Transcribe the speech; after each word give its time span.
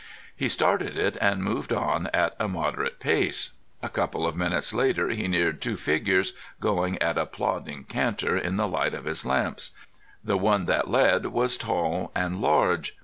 He 0.35 0.49
started 0.49 0.97
it 0.97 1.15
and 1.21 1.43
moved 1.43 1.71
on 1.71 2.07
at 2.11 2.35
a 2.39 2.47
moderate 2.47 2.99
pace. 2.99 3.51
A 3.83 3.89
couple 3.89 4.25
of 4.25 4.35
minutes 4.35 4.73
later 4.73 5.09
he 5.09 5.27
neared 5.27 5.61
two 5.61 5.77
figures 5.77 6.33
going 6.59 6.99
at 6.99 7.19
a 7.19 7.27
plodding 7.27 7.83
canter 7.83 8.35
in 8.35 8.57
the 8.57 8.67
light 8.67 8.95
of 8.95 9.05
his 9.05 9.27
lamps. 9.27 9.69
The 10.23 10.37
one 10.39 10.65
that 10.65 10.89
led 10.89 11.27
was 11.27 11.55
tall 11.55 12.11
and 12.15 12.41
large. 12.41 12.97